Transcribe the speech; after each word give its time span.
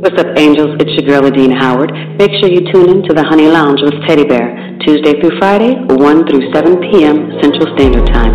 What's 0.00 0.16
up, 0.16 0.32
angels? 0.38 0.80
It's 0.80 0.96
your 0.96 1.04
girl, 1.04 1.28
Adina 1.28 1.60
Howard. 1.60 1.92
Make 2.16 2.32
sure 2.40 2.48
you 2.48 2.64
tune 2.72 2.88
in 2.88 3.02
to 3.04 3.12
the 3.12 3.22
Honey 3.22 3.48
Lounge 3.52 3.84
with 3.84 3.92
Teddy 4.08 4.24
Bear, 4.24 4.56
Tuesday 4.80 5.20
through 5.20 5.36
Friday, 5.38 5.76
1 5.76 6.24
through 6.24 6.40
7 6.56 6.80
p.m. 6.88 7.36
Central 7.44 7.68
Standard 7.76 8.08
Time. 8.08 8.32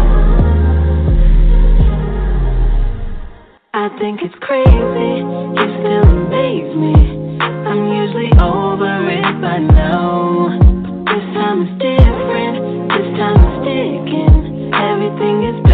I 3.73 3.89
think 3.97 4.21
it's 4.21 4.37
crazy, 4.45 5.25
you 5.25 5.65
still 5.81 6.05
amaze 6.05 6.69
me. 6.77 7.41
I'm 7.41 7.81
usually 7.97 8.29
over 8.37 9.09
it 9.09 9.25
by 9.41 9.57
now. 9.57 10.53
But 10.85 11.17
this 11.17 11.25
time 11.33 11.65
is 11.65 11.73
different, 11.81 12.93
this 12.93 13.09
time 13.17 13.41
is 13.41 13.53
sticking. 13.65 14.69
Everything 14.69 15.49
is 15.49 15.64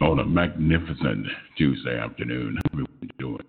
on 0.00 0.18
a 0.18 0.24
magnificent 0.24 1.26
Tuesday 1.56 1.98
afternoon. 1.98 2.56
How 2.56 2.70
everyone 2.72 3.10
doing? 3.18 3.44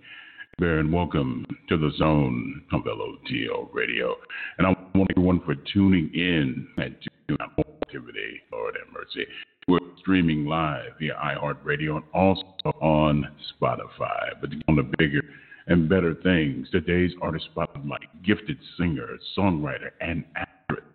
Bear 0.60 0.80
and 0.80 0.94
welcome 0.94 1.46
to 1.70 1.78
the 1.78 1.92
zone 1.98 2.64
of 2.72 2.82
LOTL 2.84 3.70
Radio. 3.74 4.16
And 4.58 4.68
I 4.68 4.76
want 4.94 5.12
everyone 5.12 5.42
for 5.42 5.56
tuning 5.74 6.10
in 6.14 6.68
out 6.78 7.66
activity. 7.82 8.42
Lord 8.52 8.78
have 8.78 8.94
mercy. 8.94 9.28
We're 9.68 9.80
streaming 10.00 10.46
live 10.46 10.92
via 11.00 11.14
iHeartRadio 11.16 11.96
and 11.96 12.06
also 12.14 12.44
on 12.80 13.26
Spotify. 13.54 14.30
But 14.40 14.52
on 14.68 14.76
the 14.76 14.90
bigger 14.98 15.22
and 15.68 15.90
better 15.90 16.14
things, 16.14 16.70
today's 16.72 17.12
artist 17.22 17.46
spotlight, 17.52 18.24
gifted 18.24 18.58
singer, 18.78 19.18
songwriter, 19.38 19.90
and 20.00 20.24
actress, 20.36 20.86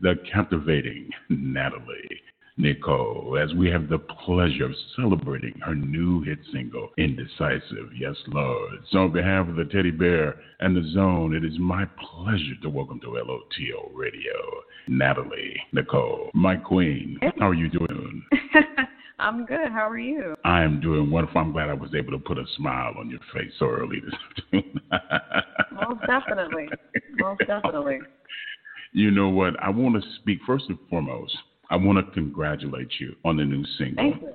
the 0.00 0.16
captivating 0.32 1.08
Natalie 1.28 2.22
Nichole, 2.58 3.36
as 3.42 3.54
we 3.54 3.68
have 3.68 3.88
the 3.88 3.98
pleasure 3.98 4.64
of 4.64 4.72
celebrating 4.96 5.52
her 5.62 5.74
new 5.74 6.22
hit 6.22 6.38
single, 6.52 6.88
Indecisive. 6.96 7.90
Yes, 7.94 8.16
Lord. 8.28 8.78
So, 8.90 9.00
on 9.00 9.12
behalf 9.12 9.46
of 9.48 9.56
the 9.56 9.66
Teddy 9.66 9.90
Bear 9.90 10.36
and 10.60 10.74
the 10.74 10.88
Zone, 10.92 11.34
it 11.34 11.44
is 11.44 11.58
my 11.58 11.84
pleasure 11.84 12.54
to 12.62 12.70
welcome 12.70 12.98
to 13.00 13.08
LOTL 13.08 13.90
Radio, 13.94 14.32
Natalie 14.88 15.60
Nichole, 15.74 16.30
my 16.32 16.56
queen. 16.56 17.18
How 17.38 17.48
are 17.48 17.54
you 17.54 17.68
doing? 17.68 18.22
I'm 19.18 19.44
good. 19.44 19.70
How 19.70 19.88
are 19.88 19.98
you? 19.98 20.34
I 20.44 20.62
am 20.62 20.80
doing 20.80 21.10
wonderful. 21.10 21.40
I'm 21.40 21.52
glad 21.52 21.68
I 21.68 21.74
was 21.74 21.94
able 21.94 22.12
to 22.12 22.18
put 22.18 22.38
a 22.38 22.44
smile 22.56 22.94
on 22.98 23.10
your 23.10 23.20
face 23.34 23.52
so 23.58 23.66
early 23.66 24.00
this 24.00 24.14
afternoon. 24.30 24.80
Most 25.72 26.00
definitely. 26.06 26.68
Most 27.18 27.40
definitely. 27.46 27.98
You 28.92 29.10
know 29.10 29.28
what? 29.28 29.62
I 29.62 29.68
want 29.68 30.02
to 30.02 30.10
speak 30.20 30.38
first 30.46 30.64
and 30.70 30.78
foremost. 30.88 31.36
I 31.70 31.76
want 31.76 31.98
to 31.98 32.04
congratulate 32.12 32.88
you 33.00 33.16
on 33.24 33.36
the 33.36 33.44
new 33.44 33.64
single. 33.78 34.10
Thank 34.10 34.22
you. 34.22 34.32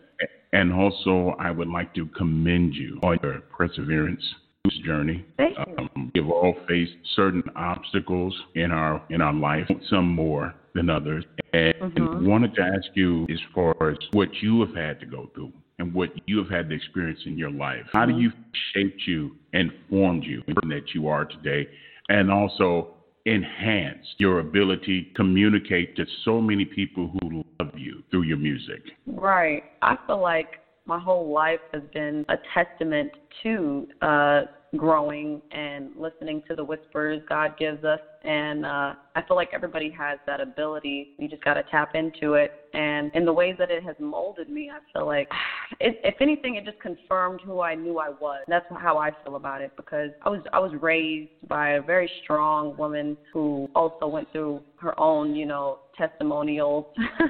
And 0.53 0.73
also, 0.73 1.33
I 1.39 1.49
would 1.49 1.69
like 1.69 1.93
to 1.93 2.05
commend 2.07 2.75
you 2.75 2.99
on 3.03 3.17
your 3.23 3.41
perseverance 3.55 4.21
this 4.65 4.77
journey. 4.85 5.25
Thank 5.37 5.57
you. 5.65 5.75
Um, 5.95 6.11
we've 6.13 6.27
all 6.29 6.55
faced 6.67 6.91
certain 7.15 7.41
obstacles 7.55 8.37
in 8.55 8.71
our 8.71 9.01
in 9.09 9.21
our 9.21 9.33
life, 9.33 9.67
some 9.89 10.07
more 10.07 10.53
than 10.75 10.89
others. 10.89 11.23
And 11.53 11.73
Mhm. 11.81 12.25
wanted 12.25 12.53
to 12.55 12.63
ask 12.63 12.95
you 12.95 13.25
as 13.29 13.39
far 13.53 13.73
as 13.81 13.97
what 14.11 14.29
you 14.41 14.59
have 14.61 14.75
had 14.75 14.99
to 14.99 15.05
go 15.05 15.29
through 15.33 15.53
and 15.79 15.93
what 15.93 16.09
you 16.27 16.37
have 16.37 16.49
had 16.49 16.69
to 16.69 16.75
experience 16.75 17.25
in 17.25 17.37
your 17.37 17.49
life. 17.49 17.85
How 17.91 18.05
do 18.05 18.13
Mhm. 18.13 18.21
you 18.21 18.31
shaped 18.73 19.07
you 19.07 19.35
and 19.53 19.71
formed 19.89 20.25
you 20.25 20.43
that 20.63 20.93
you 20.93 21.07
are 21.07 21.25
today? 21.25 21.67
And 22.09 22.29
also 22.29 22.93
enhanced 23.25 24.15
your 24.17 24.39
ability 24.39 25.03
to 25.03 25.13
communicate 25.13 25.95
to 25.95 26.05
so 26.25 26.41
many 26.41 26.65
people 26.65 27.11
who 27.21 27.43
love 27.59 27.71
you 27.77 28.03
through 28.09 28.23
your 28.23 28.37
music. 28.37 28.81
Right. 29.05 29.63
I 29.81 29.97
feel 30.07 30.21
like 30.21 30.60
my 30.85 30.99
whole 30.99 31.31
life 31.31 31.59
has 31.73 31.83
been 31.93 32.25
a 32.29 32.37
testament 32.53 33.11
to 33.43 33.87
uh, 34.01 34.41
growing 34.77 35.41
and 35.51 35.91
listening 35.95 36.41
to 36.47 36.55
the 36.55 36.63
whispers 36.63 37.21
God 37.27 37.55
gives 37.57 37.83
us. 37.83 37.99
And 38.23 38.65
uh, 38.65 38.93
I 39.15 39.21
feel 39.27 39.35
like 39.35 39.49
everybody 39.51 39.89
has 39.91 40.19
that 40.27 40.39
ability. 40.39 41.09
You 41.17 41.27
just 41.27 41.43
got 41.43 41.55
to 41.55 41.63
tap 41.63 41.89
into 41.93 42.33
it. 42.33 42.51
And 42.73 43.11
in 43.13 43.25
the 43.25 43.33
ways 43.33 43.55
that 43.57 43.69
it 43.69 43.83
has 43.83 43.95
molded 43.99 44.47
me, 44.47 44.69
I 44.73 44.79
feel 44.93 45.05
like, 45.05 45.27
it, 45.79 45.97
if 46.03 46.15
anything, 46.21 46.55
it 46.55 46.65
just 46.65 46.79
confirmed 46.79 47.41
who 47.43 47.61
I 47.61 47.75
knew 47.75 47.99
I 47.99 48.09
was. 48.09 48.43
That's 48.47 48.65
how 48.69 48.97
I 48.97 49.11
feel 49.23 49.35
about 49.35 49.61
it 49.61 49.71
because 49.75 50.11
I 50.21 50.29
was 50.29 50.41
I 50.53 50.59
was 50.59 50.71
raised 50.79 51.29
by 51.47 51.71
a 51.71 51.81
very 51.81 52.09
strong 52.23 52.75
woman 52.77 53.17
who 53.33 53.67
also 53.75 54.07
went 54.07 54.27
through 54.31 54.61
her 54.77 54.97
own, 54.99 55.35
you 55.35 55.45
know, 55.45 55.79
testimonials. 55.97 56.85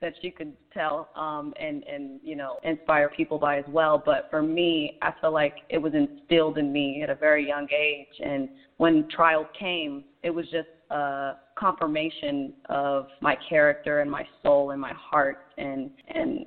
that 0.00 0.14
she 0.20 0.30
could 0.30 0.54
tell 0.72 1.08
um 1.14 1.52
and 1.58 1.82
and 1.86 2.20
you 2.22 2.36
know 2.36 2.58
inspire 2.62 3.08
people 3.08 3.38
by 3.38 3.58
as 3.58 3.64
well. 3.66 3.98
But 4.04 4.24
for 4.30 4.42
me 4.42 4.92
i 5.02 5.10
feel 5.20 5.32
like 5.32 5.54
it 5.68 5.78
was 5.78 5.92
instilled 5.94 6.58
in 6.58 6.72
me 6.72 7.02
at 7.02 7.10
a 7.10 7.14
very 7.14 7.46
young 7.46 7.66
age. 7.76 8.08
And 8.20 8.48
when 8.76 9.04
trials 9.10 9.48
came 9.58 10.04
it 10.22 10.30
was 10.30 10.48
just 10.50 10.68
a 10.90 11.36
confirmation 11.58 12.52
of 12.68 13.06
my 13.20 13.36
character 13.48 14.00
and 14.00 14.10
my 14.10 14.24
soul 14.42 14.70
and 14.70 14.80
my 14.80 14.92
heart. 14.94 15.38
And 15.56 15.90
and 16.14 16.46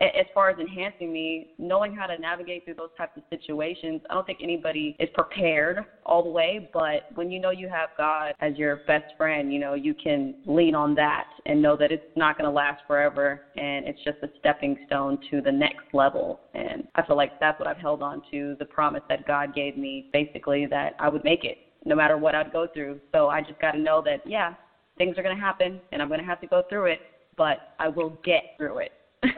as 0.00 0.24
far 0.32 0.48
as 0.48 0.58
enhancing 0.58 1.12
me 1.12 1.46
knowing 1.58 1.94
how 1.94 2.06
to 2.06 2.16
navigate 2.18 2.64
through 2.64 2.74
those 2.74 2.88
types 2.96 3.12
of 3.16 3.24
situations 3.30 4.00
i 4.08 4.14
don't 4.14 4.24
think 4.24 4.38
anybody 4.40 4.94
is 5.00 5.08
prepared 5.12 5.80
all 6.06 6.22
the 6.22 6.28
way. 6.28 6.60
But 6.72 7.02
when 7.14 7.30
you 7.30 7.40
know 7.40 7.50
you 7.50 7.68
have 7.68 7.90
god 7.96 8.32
as 8.40 8.56
your 8.56 8.80
best 8.86 9.04
friend 9.16 9.52
you 9.52 9.58
know 9.58 9.74
you 9.74 9.94
can 9.94 10.34
lean 10.46 10.74
on 10.74 10.94
that 10.94 11.24
and 11.46 11.60
know 11.60 11.76
that 11.76 11.92
it's 11.92 12.02
not 12.16 12.38
going 12.38 12.46
to 12.46 12.50
last 12.50 12.80
forever. 12.86 13.40
And 13.56 13.86
it's 13.86 14.02
just 14.02 14.18
a 14.22 14.28
stepping 14.38 14.76
stone 14.86 15.18
to 15.30 15.42
the 15.42 15.52
next 15.52 15.84
level. 15.92 16.40
And 16.54 16.84
i 16.94 17.02
feel 17.02 17.16
like 17.16 17.32
that's 17.40 17.58
what 17.58 17.68
i've 17.68 17.76
held 17.76 18.02
on 18.02 18.22
to 18.30 18.56
the 18.58 18.64
promise 18.64 19.02
that 19.08 19.26
god 19.26 19.54
gave 19.54 19.76
me 19.76 20.06
basically 20.12 20.66
that 20.66 20.94
i 20.98 21.08
would 21.08 21.24
make 21.24 21.44
it 21.44 21.58
no 21.88 21.96
matter 21.96 22.16
what 22.16 22.34
i'd 22.34 22.52
go 22.52 22.66
through 22.72 23.00
so 23.12 23.28
i 23.28 23.40
just 23.40 23.58
got 23.60 23.72
to 23.72 23.78
know 23.78 24.02
that 24.04 24.20
yeah 24.26 24.52
things 24.98 25.16
are 25.18 25.22
going 25.22 25.34
to 25.34 25.40
happen 25.40 25.80
and 25.92 26.00
i'm 26.02 26.08
going 26.08 26.20
to 26.20 26.26
have 26.26 26.40
to 26.40 26.46
go 26.46 26.62
through 26.68 26.84
it 26.86 27.00
but 27.36 27.58
i 27.78 27.88
will 27.88 28.16
get 28.24 28.42
through 28.58 28.78
it 28.78 28.92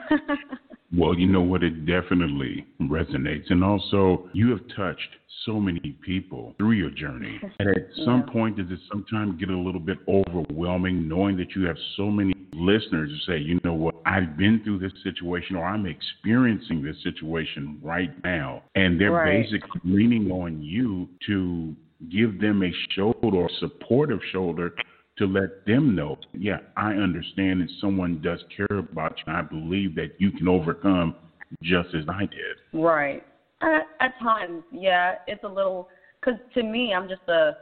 Well, 0.92 1.16
you 1.16 1.28
know 1.28 1.42
what? 1.42 1.62
It 1.62 1.86
definitely 1.86 2.66
resonates. 2.82 3.50
And 3.50 3.62
also, 3.62 4.28
you 4.32 4.50
have 4.50 4.60
touched 4.74 5.08
so 5.46 5.60
many 5.60 5.96
people 6.04 6.52
through 6.58 6.72
your 6.72 6.90
journey. 6.90 7.40
And 7.60 7.68
at 7.68 8.04
some 8.04 8.24
point, 8.24 8.56
does 8.56 8.70
it 8.70 8.80
sometimes 8.90 9.38
get 9.38 9.50
a 9.50 9.56
little 9.56 9.80
bit 9.80 9.98
overwhelming 10.08 11.06
knowing 11.06 11.36
that 11.36 11.54
you 11.54 11.64
have 11.66 11.76
so 11.96 12.10
many 12.10 12.32
listeners 12.54 13.10
who 13.10 13.32
say, 13.32 13.38
you 13.38 13.60
know 13.64 13.74
what, 13.74 13.94
I've 14.04 14.36
been 14.36 14.60
through 14.64 14.80
this 14.80 14.92
situation 15.04 15.54
or 15.54 15.64
I'm 15.64 15.86
experiencing 15.86 16.82
this 16.82 16.96
situation 17.04 17.78
right 17.82 18.10
now. 18.24 18.62
And 18.74 19.00
they're 19.00 19.12
Right. 19.12 19.44
basically 19.44 19.80
leaning 19.84 20.30
on 20.32 20.60
you 20.60 21.08
to 21.26 21.76
give 22.08 22.40
them 22.40 22.62
a 22.62 22.70
shoulder 22.94 23.36
or 23.36 23.50
supportive 23.58 24.20
shoulder 24.32 24.74
to 25.18 25.26
let 25.26 25.66
them 25.66 25.94
know, 25.94 26.16
yeah, 26.32 26.58
I 26.76 26.92
understand 26.92 27.60
that 27.60 27.68
someone 27.80 28.20
does 28.22 28.42
care 28.56 28.78
about 28.78 29.16
you. 29.18 29.24
And 29.26 29.36
I 29.36 29.42
believe 29.42 29.94
that 29.96 30.12
you 30.18 30.30
can 30.30 30.48
overcome 30.48 31.14
just 31.62 31.88
as 31.94 32.04
I 32.08 32.20
did. 32.20 32.56
Right. 32.72 33.22
At, 33.60 33.82
at 34.00 34.18
times, 34.22 34.62
yeah, 34.72 35.16
it's 35.26 35.44
a 35.44 35.48
little 35.48 35.88
because 36.20 36.40
to 36.54 36.62
me, 36.62 36.94
I'm 36.94 37.08
just 37.08 37.26
a 37.28 37.52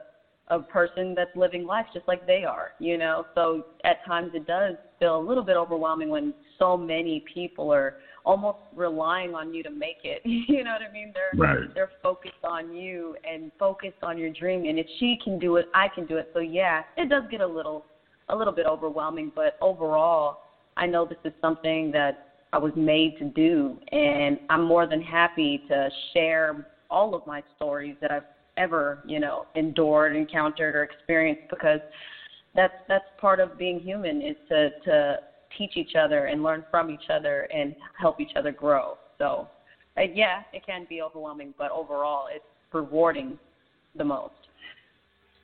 a 0.50 0.60
person 0.60 1.14
that's 1.14 1.34
living 1.34 1.64
life 1.64 1.86
just 1.92 2.06
like 2.08 2.24
they 2.26 2.44
are, 2.44 2.72
you 2.78 2.96
know. 2.96 3.26
So 3.34 3.62
at 3.84 4.02
times 4.04 4.32
it 4.34 4.46
does 4.46 4.74
feel 4.98 5.18
a 5.18 5.20
little 5.20 5.42
bit 5.42 5.56
overwhelming 5.56 6.08
when 6.08 6.34
so 6.58 6.76
many 6.76 7.22
people 7.32 7.72
are 7.72 7.94
almost 8.24 8.58
relying 8.74 9.34
on 9.34 9.52
you 9.54 9.62
to 9.62 9.70
make 9.70 9.98
it. 10.04 10.20
you 10.24 10.64
know 10.64 10.72
what 10.72 10.82
I 10.82 10.92
mean? 10.92 11.12
They're 11.14 11.28
Right. 11.34 11.74
they're 11.74 11.90
focused 12.02 12.44
on 12.44 12.72
you 12.72 13.16
and 13.30 13.50
focused 13.58 14.02
on 14.02 14.18
your 14.18 14.30
dream. 14.30 14.64
And 14.64 14.78
if 14.78 14.86
she 14.98 15.18
can 15.22 15.38
do 15.38 15.56
it, 15.56 15.66
I 15.74 15.88
can 15.88 16.04
do 16.06 16.16
it. 16.16 16.28
So 16.32 16.40
yeah, 16.40 16.82
it 16.96 17.08
does 17.08 17.24
get 17.30 17.40
a 17.40 17.46
little 17.46 17.84
a 18.28 18.36
little 18.36 18.52
bit 18.52 18.66
overwhelming, 18.66 19.32
but 19.34 19.54
overall, 19.60 20.36
I 20.76 20.86
know 20.86 21.04
this 21.04 21.18
is 21.24 21.32
something 21.40 21.90
that 21.92 22.16
I 22.52 22.58
was 22.58 22.72
made 22.76 23.16
to 23.18 23.24
do, 23.24 23.78
and 23.92 24.38
I'm 24.48 24.62
more 24.62 24.86
than 24.86 25.00
happy 25.00 25.62
to 25.68 25.90
share 26.12 26.54
all 26.90 27.14
of 27.14 27.24
my 27.26 27.42
stories 27.56 27.96
that 28.00 28.10
I've 28.10 28.24
ever, 28.58 28.98
you 29.06 29.20
know, 29.20 29.46
endured, 29.54 30.14
encountered, 30.16 30.74
or 30.74 30.82
experienced 30.82 31.42
because 31.48 31.80
that's 32.54 32.74
that's 32.88 33.04
part 33.20 33.40
of 33.40 33.56
being 33.56 33.80
human 33.80 34.20
is 34.20 34.36
to 34.48 34.70
to 34.84 35.16
teach 35.56 35.76
each 35.76 35.94
other 35.98 36.26
and 36.26 36.42
learn 36.42 36.64
from 36.70 36.90
each 36.90 37.08
other 37.10 37.48
and 37.54 37.74
help 37.98 38.20
each 38.20 38.32
other 38.36 38.52
grow. 38.52 38.98
So, 39.16 39.48
uh, 39.96 40.02
yeah, 40.12 40.42
it 40.52 40.64
can 40.66 40.86
be 40.88 41.00
overwhelming, 41.00 41.54
but 41.56 41.70
overall, 41.70 42.26
it's 42.30 42.44
rewarding 42.72 43.38
the 43.96 44.04
most. 44.04 44.34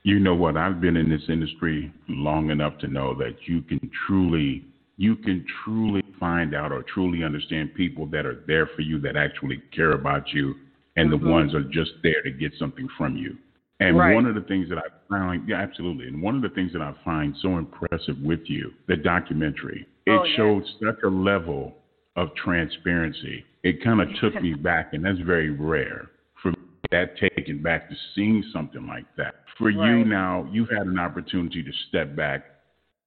You 0.03 0.21
know 0.21 0.35
what? 0.35 0.57
I've 0.57 0.81
been 0.81 0.97
in 0.97 1.09
this 1.09 1.23
industry 1.29 1.91
long 2.09 2.51
enough 2.51 2.77
to 2.81 2.89
know 2.89 3.15
that 3.15 3.37
you 3.47 3.63
can 3.63 3.81
truly 4.07 4.65
you 4.97 5.17
can 5.17 5.45
truly 5.65 6.03
find 6.21 6.55
out 6.55 6.71
or 6.71 6.83
truly 6.83 7.25
understand 7.25 7.75
people 7.75 8.07
that 8.07 8.25
are 8.25 8.45
there 8.47 8.69
for 8.77 8.83
you 8.83 9.01
that 9.01 9.17
actually 9.17 9.61
care 9.75 9.93
about 9.93 10.33
you 10.33 10.55
and 10.97 11.11
Mhm. 11.11 11.21
the 11.21 11.29
ones 11.29 11.55
are 11.55 11.63
just 11.63 12.03
there 12.03 12.23
to 12.23 12.31
get 12.31 12.55
something 12.55 12.89
from 12.97 13.17
you. 13.17 13.37
And 13.81 13.99
right. 13.99 14.15
one 14.15 14.27
of 14.27 14.35
the 14.35 14.41
things 14.43 14.69
that 14.69 14.79
I 14.79 14.89
find, 15.09 15.49
yeah, 15.49 15.57
absolutely. 15.61 16.07
And 16.07 16.23
one 16.23 16.37
of 16.37 16.43
the 16.43 16.49
things 16.51 16.73
that 16.73 16.83
I 16.83 16.93
find 17.05 17.37
so 17.37 17.59
impressive 17.59 18.21
with 18.23 18.49
you, 18.49 18.73
the 18.87 18.97
documentary, 18.97 19.87
it 20.07 20.11
oh, 20.11 20.25
yeah. 20.25 20.37
showed 20.37 20.65
such 20.81 21.03
a 21.03 21.09
level 21.09 21.77
of 22.17 22.35
transparency. 22.37 23.45
It 23.65 23.83
kind 23.83 24.01
of 24.01 24.09
took 24.21 24.41
me 24.41 24.55
back, 24.55 24.95
and 24.95 25.05
that's 25.05 25.19
very 25.19 25.51
rare 25.51 26.09
for 26.41 26.53
me, 26.53 26.59
that 26.93 27.17
taken 27.19 27.59
back 27.59 27.89
to 27.89 27.97
seeing 28.15 28.45
something 28.53 28.87
like 28.87 29.07
that. 29.17 29.35
For 29.59 29.73
right. 29.73 29.89
you 29.89 30.05
now, 30.05 30.49
you've 30.53 30.71
had 30.71 30.87
an 30.87 30.99
opportunity 30.99 31.63
to 31.63 31.73
step 31.89 32.15
back 32.15 32.45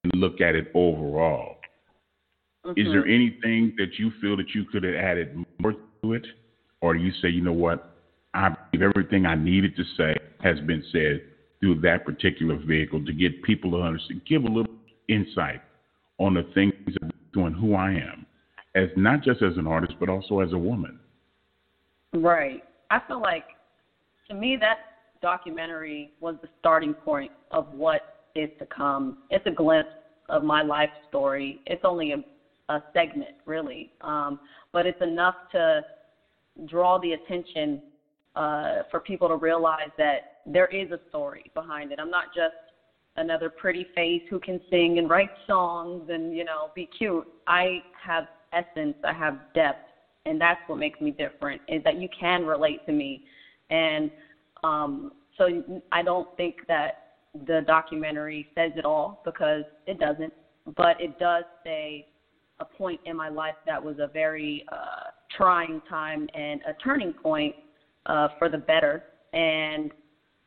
and 0.04 0.14
look 0.16 0.42
at 0.42 0.56
it 0.56 0.70
overall. 0.74 1.58
Mm-hmm. 2.66 2.80
Is 2.80 2.88
there 2.92 3.06
anything 3.06 3.74
that 3.78 3.98
you 3.98 4.12
feel 4.22 4.36
that 4.38 4.54
you 4.54 4.66
could 4.66 4.84
have 4.84 4.96
added 4.96 5.46
more 5.60 5.74
to 6.02 6.14
it? 6.14 6.26
Or 6.82 6.94
do 6.94 7.00
you 7.00 7.12
say, 7.22 7.30
you 7.30 7.42
know 7.42 7.54
what, 7.54 7.94
I 8.34 8.50
believe 8.72 8.90
everything 8.96 9.26
I 9.26 9.36
needed 9.36 9.76
to 9.78 9.84
say 9.98 10.16
has 10.44 10.60
been 10.62 10.84
said 10.92 11.22
through 11.60 11.82
that 11.82 12.06
particular 12.06 12.56
vehicle 12.56 13.04
to 13.06 13.14
get 13.14 13.42
people 13.44 13.72
to 13.72 13.78
understand, 13.78 14.22
give 14.30 14.44
a 14.44 14.48
little 14.48 14.76
insight 15.08 15.62
on 16.20 16.34
the 16.34 16.44
things 16.54 16.74
that 16.86 17.12
doing 17.34 17.54
who 17.54 17.76
I 17.76 17.92
am, 17.92 18.26
as 18.76 18.90
not 18.96 19.24
just 19.24 19.42
as 19.42 19.58
an 19.58 19.68
artist, 19.68 19.94
but 20.00 20.10
also 20.10 20.40
as 20.40 20.54
a 20.54 20.58
woman. 20.58 21.00
Right. 22.14 22.64
I 22.90 23.00
feel 23.08 23.22
like, 23.22 23.46
to 24.28 24.34
me, 24.34 24.58
that 24.60 24.78
documentary 25.22 26.12
was 26.20 26.36
the 26.42 26.48
starting 26.60 26.94
point 26.94 27.32
of 27.52 27.68
what 27.74 28.02
is 28.36 28.50
to 28.60 28.66
come. 28.66 29.18
It's 29.30 29.46
a 29.48 29.52
glimpse 29.52 29.90
of 30.30 30.44
my 30.44 30.62
life 30.62 30.90
story. 31.10 31.62
It's 31.66 31.84
only 31.84 32.12
a, 32.12 32.24
a 32.72 32.84
segment, 32.94 33.36
really, 33.46 33.92
um, 34.02 34.40
but 34.72 34.86
it's 34.86 35.02
enough 35.02 35.36
to 35.54 35.82
draw 36.66 36.98
the 36.98 37.14
attention 37.14 37.82
uh, 38.36 38.84
for 38.90 39.00
people 39.00 39.28
to 39.28 39.36
realize 39.36 39.90
that 39.98 40.22
there 40.46 40.68
is 40.68 40.92
a 40.92 41.00
story 41.10 41.52
behind 41.54 41.92
it. 41.92 42.00
I'm 42.00 42.10
not 42.10 42.26
just 42.34 42.56
another 43.16 43.50
pretty 43.50 43.86
face 43.96 44.22
who 44.30 44.40
can 44.40 44.60
sing 44.70 45.00
and 45.00 45.10
write 45.10 45.32
songs 45.46 46.04
and 46.10 46.36
you 46.36 46.44
know 46.44 46.72
be 46.76 46.88
cute. 46.98 47.28
I 47.48 47.84
have 47.92 48.26
essence. 48.54 48.96
I 49.04 49.14
have 49.14 49.38
depth, 49.54 49.80
and 50.26 50.40
that's 50.40 50.62
what 50.68 50.78
makes 50.78 51.00
me 51.02 51.12
different. 51.12 51.62
Is 51.68 51.84
that 51.84 51.98
you 51.98 52.08
can 52.18 52.44
relate 52.44 52.82
to 52.86 52.92
me, 52.92 53.22
and 53.70 54.12
um, 54.64 55.12
so 55.38 55.64
I 55.92 56.02
don't 56.02 56.28
think 56.38 56.56
that 56.68 56.96
the 57.46 57.62
documentary 57.68 58.48
says 58.56 58.72
it 58.76 58.86
all 58.86 59.20
because 59.24 59.64
it 59.86 60.00
doesn't, 60.00 60.34
but 60.76 61.00
it 61.00 61.18
does 61.18 61.44
say 61.64 62.06
a 62.60 62.66
point 62.66 63.00
in 63.06 63.16
my 63.16 63.30
life 63.30 63.56
that 63.66 63.82
was 63.82 63.98
a 64.00 64.08
very 64.08 64.64
uh, 64.72 65.10
trying 65.38 65.82
time 65.88 66.28
and 66.34 66.62
a 66.68 66.74
turning 66.84 67.14
point 67.14 67.56
uh, 68.08 68.28
for 68.38 68.50
the 68.50 68.58
better. 68.58 69.04
And 69.34 69.92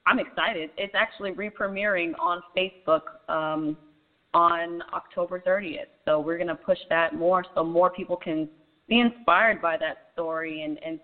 I'm 0.07 0.19
excited. 0.19 0.71
It's 0.77 0.95
actually 0.95 1.31
re-premiering 1.33 2.13
on 2.19 2.41
Facebook 2.57 3.03
um, 3.29 3.77
on 4.35 4.83
October 4.93 5.41
30th. 5.47 5.85
So 6.05 6.21
we're 6.21 6.37
going 6.37 6.49
to 6.49 6.57
push 6.57 6.79
that 6.89 7.13
more 7.13 7.45
so 7.55 7.63
more 7.63 7.91
people 7.91 8.17
can 8.17 8.49
be 8.89 9.01
inspired 9.01 9.61
by 9.61 9.77
that 9.77 9.99
story 10.13 10.63
and, 10.63 10.79
and 10.83 10.99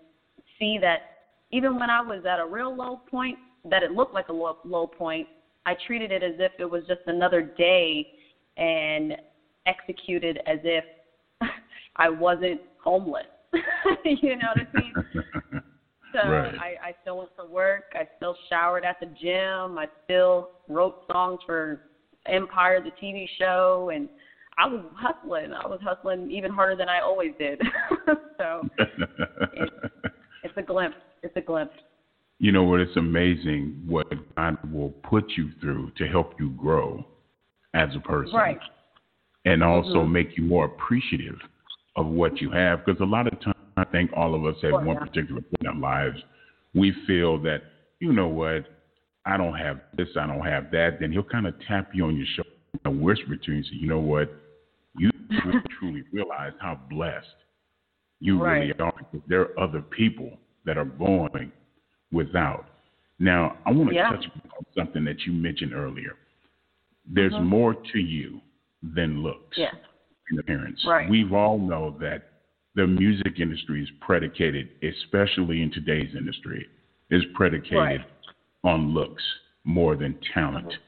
see 0.59 0.77
that 0.81 1.01
even 1.51 1.79
when 1.79 1.89
I 1.89 2.01
was 2.01 2.25
at 2.25 2.39
a 2.39 2.45
real 2.45 2.75
low 2.75 2.99
point, 3.09 3.39
that 3.69 3.83
it 3.83 3.91
looked 3.91 4.13
like 4.13 4.27
a 4.29 4.33
low, 4.33 4.57
low 4.63 4.87
point, 4.87 5.27
I 5.65 5.75
treated 5.85 6.11
it 6.11 6.23
as 6.23 6.33
if 6.37 6.51
it 6.57 6.65
was 6.65 6.83
just 6.87 7.01
another 7.07 7.41
day 7.57 8.05
and 8.57 9.15
executed 9.65 10.39
as 10.45 10.59
if 10.63 10.83
I 11.97 12.09
wasn't 12.09 12.61
homeless. 12.83 13.25
you 14.05 14.35
know 14.35 14.47
what 14.55 14.67
I 14.73 14.79
mean? 14.79 15.63
So 16.13 16.29
right. 16.29 16.55
I, 16.55 16.87
I 16.87 16.95
still 17.01 17.17
went 17.17 17.29
for 17.35 17.47
work. 17.47 17.93
I 17.93 18.07
still 18.15 18.35
showered 18.49 18.85
at 18.85 18.97
the 18.99 19.07
gym. 19.07 19.77
I 19.77 19.87
still 20.05 20.51
wrote 20.67 21.03
songs 21.11 21.39
for 21.45 21.81
Empire, 22.25 22.81
the 22.81 22.91
TV 23.05 23.27
show, 23.37 23.91
and 23.93 24.07
I 24.57 24.67
was 24.67 24.85
hustling. 24.95 25.53
I 25.53 25.67
was 25.67 25.79
hustling 25.83 26.31
even 26.31 26.51
harder 26.51 26.75
than 26.75 26.89
I 26.89 27.01
always 27.01 27.31
did. 27.37 27.61
so 28.37 28.67
it's, 28.77 29.73
it's 30.43 30.57
a 30.57 30.61
glimpse. 30.61 30.97
It's 31.23 31.35
a 31.35 31.41
glimpse. 31.41 31.75
You 32.39 32.51
know 32.51 32.63
what? 32.63 32.79
It's 32.79 32.95
amazing 32.95 33.83
what 33.85 34.07
God 34.35 34.57
will 34.71 34.91
put 34.91 35.25
you 35.35 35.49
through 35.59 35.91
to 35.97 36.07
help 36.07 36.33
you 36.39 36.51
grow 36.51 37.05
as 37.73 37.89
a 37.95 37.99
person. 37.99 38.33
Right. 38.33 38.59
And 39.45 39.63
also 39.63 39.97
mm-hmm. 39.97 40.11
make 40.11 40.37
you 40.37 40.43
more 40.43 40.65
appreciative 40.65 41.37
of 41.97 42.05
what 42.05 42.39
you 42.39 42.51
have. 42.51 42.85
Because 42.85 43.01
a 43.01 43.05
lot 43.05 43.27
of 43.27 43.39
times, 43.41 43.55
I 43.75 43.83
think 43.85 44.11
all 44.15 44.33
of 44.33 44.45
us 44.45 44.55
at 44.63 44.71
well, 44.71 44.83
one 44.83 44.95
yeah. 44.95 45.05
particular 45.05 45.41
point 45.41 45.61
in 45.61 45.67
our 45.67 45.75
lives, 45.75 46.17
we 46.73 46.93
feel 47.05 47.41
that, 47.41 47.63
you 47.99 48.13
know 48.13 48.27
what, 48.27 48.65
I 49.25 49.35
don't 49.35 49.55
have 49.55 49.81
this, 49.97 50.07
I 50.19 50.25
don't 50.27 50.45
have 50.45 50.71
that. 50.71 50.97
Then 51.01 51.11
he'll 51.11 51.23
kind 51.23 51.47
of 51.47 51.55
tap 51.67 51.89
you 51.93 52.05
on 52.05 52.15
your 52.15 52.27
shoulder 52.35 52.49
and 52.85 53.01
whisper 53.01 53.35
to 53.35 53.51
you 53.51 53.57
and 53.57 53.65
say, 53.65 53.71
you 53.73 53.87
know 53.87 53.99
what, 53.99 54.31
you 54.97 55.09
really 55.45 55.59
truly 55.79 56.03
realize 56.13 56.53
how 56.61 56.79
blessed 56.89 57.25
you 58.19 58.41
right. 58.41 58.59
really 58.59 58.73
are. 58.79 58.93
Because 59.11 59.27
there 59.27 59.41
are 59.41 59.59
other 59.59 59.81
people 59.81 60.31
that 60.65 60.77
are 60.77 60.85
going 60.85 61.51
without. 62.11 62.65
Now, 63.19 63.57
I 63.65 63.71
want 63.71 63.89
to 63.89 63.95
yeah. 63.95 64.11
touch 64.11 64.25
on 64.35 64.65
something 64.75 65.03
that 65.05 65.21
you 65.25 65.33
mentioned 65.33 65.73
earlier. 65.73 66.15
There's 67.09 67.33
mm-hmm. 67.33 67.47
more 67.47 67.73
to 67.73 67.99
you 67.99 68.39
than 68.83 69.23
looks 69.23 69.57
yeah. 69.57 69.71
Appearance. 70.39 70.83
Right. 70.85 71.09
We've 71.09 71.33
all 71.33 71.57
know 71.57 71.95
that 71.99 72.29
the 72.75 72.85
music 72.85 73.39
industry 73.39 73.81
is 73.81 73.89
predicated, 74.01 74.69
especially 74.83 75.61
in 75.61 75.71
today's 75.71 76.13
industry, 76.15 76.67
is 77.09 77.23
predicated 77.33 77.77
right. 77.77 78.01
on 78.63 78.93
looks 78.93 79.23
more 79.63 79.95
than 79.95 80.17
talent. 80.33 80.67
Mm-hmm. 80.67 80.81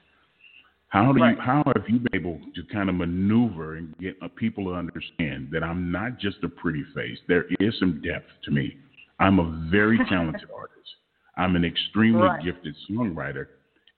How 0.90 1.12
do 1.14 1.22
right. 1.22 1.36
you 1.36 1.42
how 1.42 1.64
have 1.76 1.86
you 1.88 2.00
been 2.00 2.16
able 2.16 2.40
to 2.56 2.64
kind 2.74 2.90
of 2.90 2.96
maneuver 2.96 3.76
and 3.76 3.96
get 4.00 4.16
people 4.36 4.66
to 4.66 4.74
understand 4.74 5.50
that 5.52 5.64
I'm 5.64 5.92
not 5.92 6.20
just 6.20 6.38
a 6.44 6.50
pretty 6.50 6.84
face? 6.96 7.18
There 7.28 7.46
is 7.60 7.78
some 7.80 8.02
depth 8.02 8.30
to 8.46 8.52
me. 8.52 8.78
I'm 9.20 9.40
a 9.40 9.70
very 9.70 10.00
talented 10.10 10.50
artist. 10.56 10.76
I'm 11.38 11.56
an 11.56 11.64
extremely 11.64 12.22
right. 12.22 12.44
gifted 12.44 12.76
songwriter, 12.90 13.48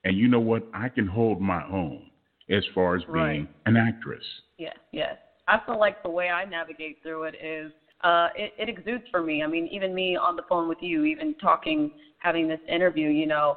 and 0.04 0.16
you 0.16 0.28
know 0.28 0.40
what? 0.40 0.66
I 0.74 0.88
can 0.88 1.06
hold 1.06 1.40
my 1.40 1.64
own 1.64 2.10
as 2.50 2.62
far 2.74 2.96
as 2.96 3.02
being 3.12 3.48
an 3.66 3.76
actress. 3.76 4.24
Yes, 4.58 4.76
yes. 4.92 5.16
I 5.48 5.58
feel 5.66 5.78
like 5.78 5.96
the 6.02 6.10
way 6.10 6.30
I 6.30 6.44
navigate 6.44 6.98
through 7.02 7.24
it 7.24 7.34
is 7.42 7.72
uh, 8.04 8.28
it, 8.34 8.52
it 8.56 8.68
exudes 8.68 9.04
for 9.10 9.22
me. 9.22 9.42
I 9.42 9.46
mean, 9.46 9.66
even 9.68 9.94
me 9.94 10.16
on 10.16 10.36
the 10.36 10.42
phone 10.48 10.68
with 10.68 10.78
you, 10.80 11.04
even 11.04 11.34
talking, 11.40 11.90
having 12.18 12.48
this 12.48 12.60
interview, 12.66 13.08
you 13.08 13.26
know, 13.26 13.56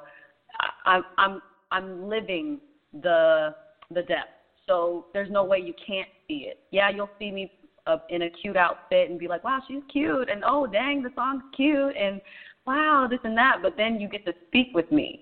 I, 0.86 1.02
I'm 1.18 1.42
I'm 1.72 2.08
living 2.08 2.60
the 3.02 3.54
the 3.92 4.04
depth. 4.04 4.30
So 4.68 5.06
there's 5.14 5.30
no 5.30 5.44
way 5.44 5.60
you 5.60 5.74
can't 5.86 6.10
see 6.28 6.48
it. 6.48 6.58
Yeah, 6.72 6.90
you'll 6.90 7.12
see 7.20 7.32
me 7.32 7.50
uh, 7.86 7.98
in 8.10 8.24
a 8.24 8.30
cute 8.30 8.58
outfit 8.58 9.10
and 9.10 9.20
be 9.20 9.28
like, 9.28 9.44
wow, 9.44 9.60
she's 9.68 9.84
cute, 9.92 10.30
and 10.30 10.44
oh, 10.46 10.66
dang, 10.66 11.02
the 11.02 11.12
song's 11.16 11.44
cute, 11.56 11.96
and 11.96 12.22
wow, 12.66 13.08
this 13.10 13.20
and 13.24 13.38
that. 13.38 13.58
But 13.62 13.74
then 13.78 14.00
you 14.00 14.08
get 14.08 14.26
to 14.26 14.34
speak 14.48 14.70
with 14.74 14.90
me, 14.92 15.20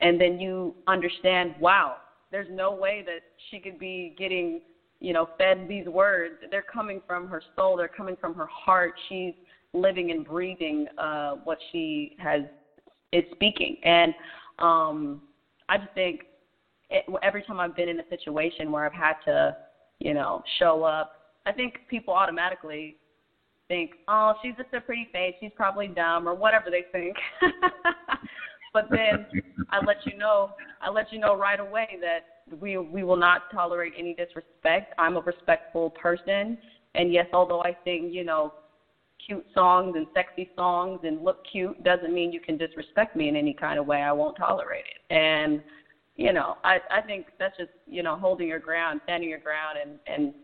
and 0.00 0.20
then 0.20 0.38
you 0.38 0.74
understand, 0.86 1.54
wow, 1.58 2.00
there's 2.30 2.48
no 2.50 2.72
way 2.72 3.02
that 3.04 3.20
she 3.50 3.58
could 3.60 3.78
be 3.78 4.14
getting 4.16 4.60
you 5.00 5.12
know, 5.12 5.28
fed 5.38 5.66
these 5.68 5.86
words. 5.86 6.36
They're 6.50 6.62
coming 6.62 7.00
from 7.06 7.26
her 7.28 7.42
soul. 7.54 7.76
They're 7.76 7.88
coming 7.88 8.16
from 8.20 8.34
her 8.34 8.46
heart. 8.46 8.94
She's 9.08 9.34
living 9.72 10.10
and 10.10 10.24
breathing 10.24 10.86
uh, 10.98 11.32
what 11.44 11.58
she 11.70 12.12
has 12.18 12.42
is 13.12 13.24
speaking. 13.32 13.76
And 13.82 14.14
um, 14.58 15.22
I 15.68 15.78
just 15.78 15.92
think 15.94 16.22
it, 16.90 17.04
every 17.22 17.42
time 17.42 17.60
I've 17.60 17.74
been 17.74 17.88
in 17.88 18.00
a 18.00 18.06
situation 18.08 18.72
where 18.72 18.84
I've 18.84 18.92
had 18.92 19.14
to, 19.26 19.54
you 19.98 20.14
know, 20.14 20.42
show 20.58 20.82
up, 20.82 21.10
I 21.44 21.52
think 21.52 21.74
people 21.88 22.14
automatically 22.14 22.96
think, 23.68 23.92
oh, 24.08 24.34
she's 24.42 24.54
just 24.56 24.72
a 24.72 24.80
pretty 24.80 25.08
face. 25.12 25.34
She's 25.40 25.50
probably 25.56 25.88
dumb 25.88 26.28
or 26.28 26.34
whatever 26.34 26.70
they 26.70 26.84
think. 26.92 27.16
but 28.72 28.88
then 28.90 29.26
I 29.70 29.84
let 29.84 29.98
you 30.04 30.16
know, 30.16 30.54
I 30.80 30.90
let 30.90 31.12
you 31.12 31.18
know 31.18 31.34
right 31.34 31.60
away 31.60 31.98
that 32.00 32.20
we 32.60 32.78
we 32.78 33.02
will 33.02 33.16
not 33.16 33.42
tolerate 33.52 33.92
any 33.96 34.14
disrespect. 34.14 34.92
I'm 34.98 35.16
a 35.16 35.20
respectful 35.20 35.90
person, 35.90 36.58
and 36.94 37.12
yes, 37.12 37.26
although 37.32 37.62
I 37.62 37.76
sing, 37.84 38.10
you 38.12 38.24
know, 38.24 38.52
cute 39.24 39.46
songs 39.52 39.94
and 39.96 40.06
sexy 40.14 40.48
songs 40.54 41.00
and 41.02 41.22
look 41.22 41.38
cute, 41.50 41.80
doesn't 41.82 42.14
mean 42.14 42.32
you 42.32 42.40
can 42.40 42.56
disrespect 42.56 43.16
me 43.16 43.28
in 43.28 43.36
any 43.36 43.54
kind 43.54 43.78
of 43.78 43.86
way. 43.86 44.02
I 44.02 44.12
won't 44.12 44.36
tolerate 44.36 44.84
it. 44.86 45.14
And 45.14 45.62
you 46.16 46.32
know, 46.32 46.54
I 46.64 46.78
I 46.90 47.00
think 47.02 47.26
that's 47.38 47.56
just 47.56 47.70
you 47.86 48.02
know 48.02 48.16
holding 48.16 48.48
your 48.48 48.60
ground, 48.60 49.00
standing 49.04 49.28
your 49.28 49.38
ground, 49.38 49.78
and 49.80 49.98
and 50.06 50.34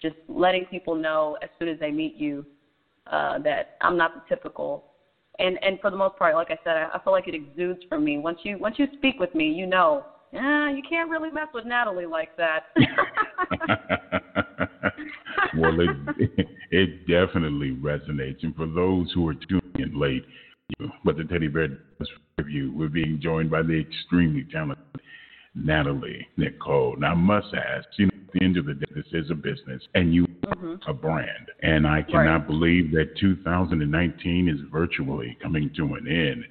just 0.00 0.16
letting 0.28 0.64
people 0.66 0.94
know 0.94 1.36
as 1.42 1.50
soon 1.58 1.68
as 1.68 1.78
they 1.78 1.90
meet 1.90 2.16
you 2.16 2.46
uh, 3.06 3.38
that 3.40 3.68
I'm 3.80 3.96
not 3.96 4.14
the 4.14 4.22
typical. 4.28 4.82
And 5.40 5.58
and 5.62 5.80
for 5.80 5.90
the 5.90 5.96
most 5.96 6.16
part, 6.16 6.34
like 6.34 6.50
I 6.50 6.58
said, 6.62 6.76
I, 6.76 6.90
I 6.94 6.98
feel 7.02 7.12
like 7.12 7.26
it 7.26 7.34
exudes 7.34 7.80
from 7.88 8.04
me. 8.04 8.18
Once 8.18 8.38
you 8.44 8.58
once 8.58 8.76
you 8.78 8.86
speak 8.96 9.18
with 9.18 9.34
me, 9.34 9.50
you 9.50 9.66
know 9.66 10.04
uh, 10.34 10.68
you 10.68 10.82
can't 10.88 11.10
really 11.10 11.30
mess 11.30 11.48
with 11.52 11.64
Natalie 11.64 12.06
like 12.06 12.30
that. 12.36 12.66
well, 15.56 15.76
it, 15.80 16.48
it 16.70 17.06
definitely 17.08 17.72
resonates. 17.72 18.42
And 18.42 18.54
for 18.54 18.66
those 18.66 19.10
who 19.12 19.26
are 19.28 19.34
tuning 19.34 19.72
in 19.74 19.98
late, 19.98 20.24
you, 20.78 20.88
but 21.04 21.16
the 21.16 21.24
teddy 21.24 21.48
bear 21.48 21.76
you. 22.46 22.72
We're 22.72 22.88
being 22.88 23.18
joined 23.20 23.50
by 23.50 23.62
the 23.62 23.80
extremely 23.80 24.46
talented 24.52 24.84
Natalie 25.54 26.26
Nichole. 26.38 26.96
Now, 26.98 27.10
I 27.10 27.14
must 27.14 27.48
ask, 27.54 27.86
you 27.98 28.06
know, 28.06 28.12
the 28.32 28.42
end 28.44 28.56
of 28.56 28.66
the 28.66 28.74
day, 28.74 28.86
this 28.94 29.06
is 29.12 29.30
a 29.30 29.34
business 29.34 29.82
and 29.94 30.14
you 30.14 30.26
Mm-hmm. 30.46 30.74
a 30.90 30.94
brand. 30.94 31.50
And 31.62 31.86
I 31.86 32.02
cannot 32.02 32.38
Right. 32.38 32.46
believe 32.46 32.90
that 32.92 33.14
2019 33.16 34.48
is 34.48 34.60
virtually 34.72 35.36
coming 35.40 35.70
to 35.76 35.94
an 35.94 36.08
end. 36.08 36.44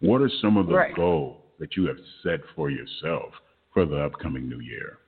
What 0.00 0.20
are 0.20 0.28
some 0.28 0.56
of 0.56 0.68
the 0.68 0.74
Right. 0.74 0.94
goals 0.94 1.42
that 1.58 1.76
you 1.76 1.86
have 1.86 1.98
set 2.22 2.40
for 2.54 2.70
yourself 2.70 3.34
for 3.72 3.84
the 3.84 3.96
upcoming 3.96 4.48
new 4.48 4.60
year? 4.60 4.98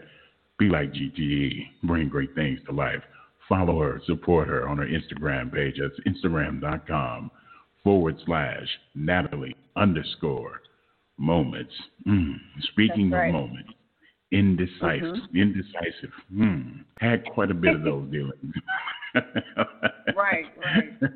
be 0.57 0.67
like 0.69 0.91
GTE, 0.93 1.67
bring 1.83 2.07
great 2.09 2.33
things 2.35 2.59
to 2.65 2.71
life. 2.73 3.03
Follow 3.49 3.81
her, 3.81 3.99
support 4.05 4.47
her 4.47 4.69
on 4.69 4.77
her 4.77 4.85
Instagram 4.85 5.51
page. 5.51 5.75
That's 5.81 5.99
instagram.com 6.07 7.31
forward 7.83 8.15
slash 8.25 8.67
Natalie 8.95 9.55
underscore 9.75 10.61
moments. 11.17 11.73
Mm. 12.07 12.35
Speaking 12.71 13.09
right. 13.09 13.27
of 13.27 13.33
moments, 13.33 13.71
indecisive, 14.31 15.15
indecisive. 15.35 16.13
Hmm. 16.31 16.81
Had 16.99 17.25
quite 17.25 17.51
a 17.51 17.55
bit 17.55 17.75
of 17.75 17.83
those 17.83 18.09
dealings. 18.11 18.53
Right, 20.15 20.45
right. 20.57 21.11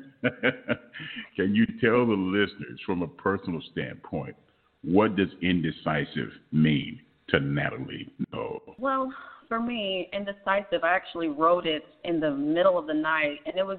Can 1.36 1.54
you 1.54 1.66
tell 1.80 2.06
the 2.06 2.14
listeners 2.14 2.80
from 2.84 3.02
a 3.02 3.06
personal 3.06 3.60
standpoint 3.70 4.34
what 4.82 5.14
does 5.14 5.28
indecisive 5.42 6.30
mean 6.50 7.00
to 7.28 7.40
Natalie? 7.40 8.12
No. 8.32 8.60
Well, 8.78 9.12
for 9.54 9.60
me, 9.60 10.08
indecisive, 10.12 10.82
I 10.82 10.96
actually 10.96 11.28
wrote 11.28 11.64
it 11.64 11.84
in 12.02 12.18
the 12.18 12.32
middle 12.32 12.76
of 12.76 12.86
the 12.86 12.94
night, 12.94 13.40
and 13.46 13.56
it 13.56 13.64
was, 13.64 13.78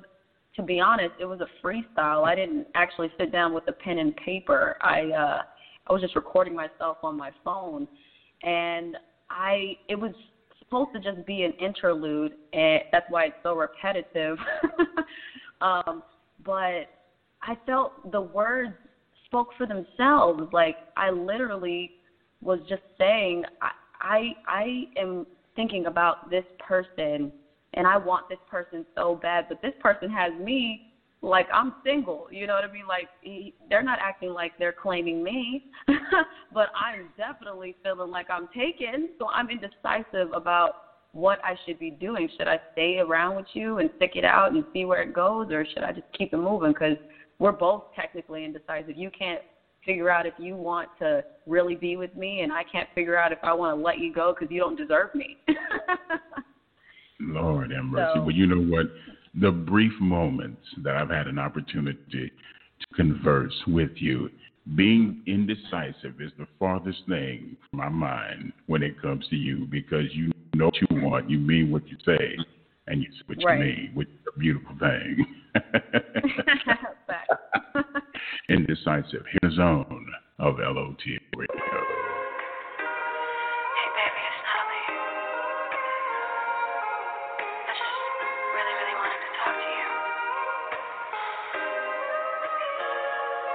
to 0.56 0.64
be 0.64 0.80
honest, 0.80 1.14
it 1.18 1.26
was 1.26 1.42
a 1.42 1.48
freestyle. 1.62 2.24
I 2.24 2.34
didn't 2.34 2.66
actually 2.76 3.12
sit 3.20 3.30
down 3.30 3.52
with 3.52 3.68
a 3.68 3.74
pen 3.74 3.98
and 3.98 4.16
paper. 4.16 4.78
I 4.80 5.12
uh, 5.12 5.42
I 5.88 5.94
was 5.94 6.02
just 6.02 6.16
recording 6.16 6.56
myself 6.56 6.98
on 7.04 7.18
my 7.18 7.30
phone, 7.44 7.90
and 8.42 8.96
I 9.30 9.76
it 9.90 10.00
was 10.00 10.14
supposed 10.60 10.94
to 10.94 11.00
just 11.02 11.26
be 11.26 11.44
an 11.44 11.52
interlude, 11.60 12.36
and 12.54 12.82
that's 12.94 13.10
why 13.10 13.26
it's 13.26 13.38
so 13.44 13.54
repetitive. 13.54 14.38
um, 15.62 16.02
but 16.46 16.86
I 17.42 17.58
felt 17.66 17.92
the 18.14 18.22
words 18.22 18.78
spoke 19.26 19.50
for 19.58 19.68
themselves. 19.68 20.44
Like 20.54 20.78
I 20.96 21.10
literally 21.10 21.92
was 22.42 22.62
just 22.70 22.84
saying, 22.98 23.44
I 23.62 23.72
I, 24.00 24.36
I 24.48 24.88
am 24.98 25.26
thinking 25.56 25.86
about 25.86 26.30
this 26.30 26.46
person, 26.60 27.32
and 27.74 27.88
I 27.88 27.98
want 27.98 28.28
this 28.30 28.40
person 28.48 28.86
so 28.96 29.16
bad, 29.22 29.46
but 29.48 29.62
this 29.62 29.74
person 29.80 30.10
has 30.10 30.34
me 30.34 30.82
like 31.22 31.48
I'm 31.54 31.74
single. 31.84 32.28
You 32.30 32.48
know 32.48 32.54
what 32.54 32.64
I 32.64 32.72
mean? 32.72 32.88
Like 32.88 33.10
he, 33.22 33.54
they're 33.70 33.84
not 33.84 34.00
acting 34.02 34.32
like 34.32 34.54
they're 34.58 34.74
claiming 34.74 35.24
me, 35.24 35.64
but 36.54 36.70
I'm 36.76 37.10
definitely 37.18 37.76
feeling 37.84 38.12
like 38.12 38.28
I'm 38.30 38.48
taken. 38.56 39.10
So 39.18 39.28
I'm 39.30 39.50
indecisive 39.50 40.32
about 40.34 40.76
what 41.12 41.40
I 41.44 41.56
should 41.66 41.80
be 41.80 41.92
doing. 41.92 42.30
Should 42.38 42.48
I 42.48 42.60
stay 42.74 43.00
around 43.00 43.36
with 43.36 43.48
you 43.54 43.80
and 43.80 43.90
stick 43.96 44.12
it 44.16 44.26
out 44.26 44.52
and 44.52 44.64
see 44.74 44.86
where 44.86 45.02
it 45.02 45.14
goes, 45.14 45.50
or 45.50 45.66
should 45.66 45.84
I 45.84 45.92
just 45.92 46.08
keep 46.16 46.34
it 46.34 46.38
moving? 46.38 46.72
Because 46.72 46.98
we're 47.40 47.52
both 47.52 47.84
technically 47.96 48.46
indecisive. 48.46 48.96
You 48.96 49.10
can't 49.18 49.42
figure 49.86 50.10
out 50.10 50.26
if 50.26 50.34
you 50.38 50.56
want 50.56 50.90
to 51.00 51.24
really 51.46 51.76
be 51.76 51.96
with 51.98 52.16
me, 52.16 52.42
and 52.42 52.52
I 52.52 52.64
can't 52.64 52.90
figure 52.96 53.18
out 53.18 53.32
if 53.32 53.40
I 53.44 53.54
want 53.54 53.78
to 53.78 53.84
let 53.84 54.00
you 54.00 54.14
go 54.14 54.34
because 54.38 54.52
you 54.52 54.60
don't 54.60 54.76
deserve 54.78 55.14
me. 55.16 55.38
Lord 57.20 57.72
have 57.72 57.86
mercy. 57.86 58.12
So- 58.16 58.22
Well, 58.22 58.32
you 58.32 58.48
know 58.48 58.62
what? 58.62 58.88
The 59.36 59.52
brief 59.52 59.92
moments 60.00 60.62
that 60.84 60.96
I've 60.96 61.10
had 61.10 61.28
an 61.28 61.38
opportunity 61.40 62.32
to 62.80 62.96
converse 62.96 63.54
with 63.68 63.92
you, 63.96 64.30
being 64.76 65.22
indecisive 65.28 66.20
is 66.22 66.32
the 66.40 66.48
farthest 66.58 67.00
thing 67.08 67.56
from 67.70 67.80
my 67.80 67.90
mind 67.90 68.54
when 68.68 68.82
it 68.82 69.00
comes 69.02 69.28
to 69.30 69.36
you 69.36 69.68
because 69.70 70.06
you 70.14 70.32
know 70.56 70.66
what 70.66 70.76
you 70.82 70.88
want, 71.04 71.30
you 71.30 71.38
mean 71.38 71.70
what 71.70 71.88
you 71.88 71.98
say, 72.06 72.36
and 72.88 73.02
you 73.04 73.10
say 73.12 73.24
what 73.28 73.44
Right. 73.44 73.60
you 73.60 73.66
mean, 73.66 73.92
which 73.94 74.08
is 74.08 74.28
a 74.34 74.40
beautiful 74.40 74.76
thing. 74.80 75.26
Facts. 78.26 78.50
indecisive. 78.50 79.26
Here's 79.32 79.54
the 79.54 79.58
zone 79.58 80.08
of 80.40 80.56
LOTL 80.56 81.20
Radio. 81.38 81.48
Hey 83.76 83.88
baby, 83.96 84.22
it's 84.26 84.40
Natalie. 84.46 84.88
I 87.66 87.72
just 87.72 87.96
really, 88.56 88.74
really 88.80 88.96
wanted 89.00 89.22
to 89.26 89.30
talk 89.40 89.56
to 89.56 89.70
you. 89.78 89.90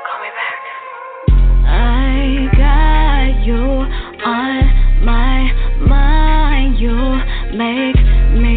Call 0.07 0.19
me 0.23 0.31
back. 0.39 0.61
I 1.67 2.49
got 2.57 3.33
you 3.47 3.62
on 4.25 4.62
my 5.05 5.37
mind. 5.87 6.71
You 6.79 6.97
make 7.57 8.00
me 8.41 8.50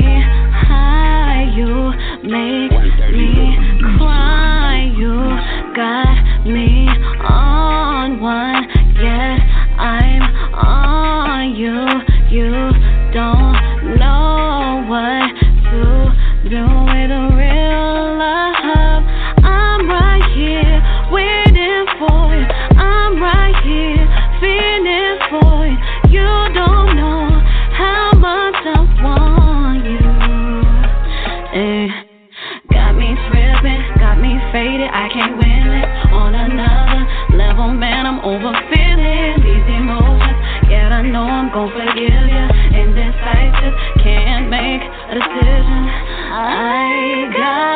faded. 34.54 34.88
I 34.94 35.10
can't 35.10 35.36
win 35.36 35.66
it 35.82 35.90
on 36.14 36.36
another 36.38 37.02
level, 37.36 37.74
man. 37.74 38.06
I'm 38.06 38.22
overfeeling 38.22 39.42
these 39.42 39.68
emotions. 39.82 40.38
Yet 40.70 40.94
I 40.94 41.02
know 41.02 41.26
I'm 41.26 41.50
gon' 41.50 41.74
forgive 41.74 42.26
you. 42.30 42.46
Indecisive, 42.78 43.74
can't 44.06 44.54
make 44.54 44.86
a 45.10 45.16
decision. 45.18 45.82
I 46.30 47.34
got 47.34 47.73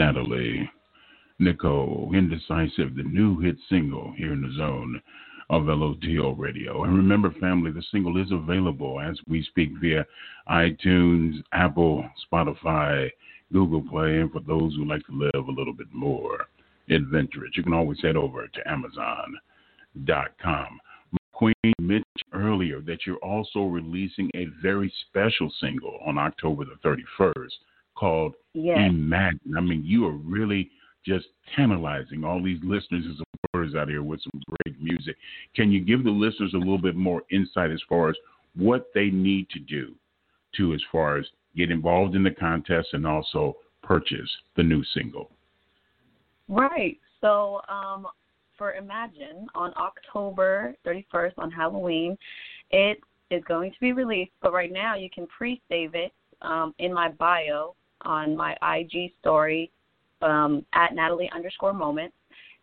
Natalie. 0.00 0.70
Nichole, 1.42 2.10
Indecisive, 2.14 2.96
the 2.96 3.02
new 3.02 3.38
hit 3.38 3.56
single 3.68 4.14
here 4.16 4.32
in 4.32 4.40
the 4.40 4.50
zone 4.56 4.98
of 5.50 5.64
LOTL 5.64 6.38
Radio. 6.38 6.84
And 6.84 6.96
remember, 6.96 7.30
family, 7.32 7.70
the 7.70 7.82
single 7.92 8.16
is 8.16 8.32
available 8.32 8.98
as 8.98 9.18
we 9.28 9.42
speak 9.42 9.72
via 9.78 10.06
iTunes, 10.48 11.42
Apple, 11.52 12.08
Spotify, 12.32 13.10
Google 13.52 13.82
Play, 13.82 14.20
and 14.20 14.32
for 14.32 14.40
those 14.40 14.74
who 14.74 14.86
like 14.86 15.04
to 15.04 15.12
live 15.12 15.48
a 15.48 15.52
little 15.52 15.74
bit 15.74 15.92
more 15.92 16.46
adventurous, 16.88 17.50
you 17.54 17.62
can 17.62 17.74
always 17.74 18.00
head 18.00 18.16
over 18.16 18.46
to 18.46 18.70
Amazon.com. 18.70 19.20
Queen 21.34 21.74
mentioned 21.78 22.06
earlier 22.32 22.80
that 22.80 23.06
you're 23.06 23.16
also 23.16 23.64
releasing 23.64 24.30
a 24.34 24.46
very 24.62 24.90
special 25.08 25.52
single 25.60 25.98
on 26.06 26.16
October 26.16 26.64
the 26.64 26.76
31st 26.88 27.58
called 27.94 28.34
yes. 28.54 28.78
Imagine. 28.78 29.54
I 29.56 29.60
mean, 29.60 29.82
you 29.84 30.06
are 30.06 30.16
really 30.16 30.70
just 31.04 31.26
tantalizing 31.56 32.24
all 32.24 32.42
these 32.42 32.58
listeners 32.62 33.04
and 33.04 33.16
supporters 33.16 33.74
out 33.74 33.88
here 33.88 34.02
with 34.02 34.20
some 34.22 34.42
great 34.64 34.80
music. 34.80 35.16
Can 35.54 35.70
you 35.70 35.80
give 35.80 36.04
the 36.04 36.10
listeners 36.10 36.52
a 36.54 36.58
little 36.58 36.78
bit 36.78 36.96
more 36.96 37.22
insight 37.30 37.70
as 37.70 37.80
far 37.88 38.10
as 38.10 38.16
what 38.54 38.88
they 38.94 39.06
need 39.06 39.48
to 39.50 39.58
do 39.58 39.94
to, 40.56 40.74
as 40.74 40.80
far 40.90 41.16
as 41.16 41.26
get 41.56 41.70
involved 41.70 42.14
in 42.14 42.22
the 42.22 42.30
contest 42.30 42.88
and 42.92 43.06
also 43.06 43.56
purchase 43.82 44.30
the 44.56 44.62
new 44.62 44.84
single? 44.94 45.30
Right. 46.48 46.98
So, 47.20 47.60
um, 47.68 48.06
for 48.58 48.74
Imagine 48.74 49.46
on 49.54 49.72
October 49.78 50.74
31st 50.86 51.32
on 51.38 51.50
Halloween, 51.50 52.16
it 52.70 53.00
is 53.30 53.42
going 53.44 53.70
to 53.70 53.80
be 53.80 53.92
released, 53.92 54.32
but 54.42 54.52
right 54.52 54.72
now 54.72 54.96
you 54.96 55.08
can 55.08 55.26
pre 55.26 55.62
save 55.68 55.94
it 55.94 56.12
um, 56.42 56.74
in 56.78 56.92
my 56.92 57.08
bio 57.08 57.74
on 58.02 58.36
my 58.36 58.56
IG 58.62 59.12
story 59.20 59.70
um, 60.22 60.64
at 60.74 60.94
Natalie 60.94 61.30
underscore 61.34 61.72
moments. 61.72 62.16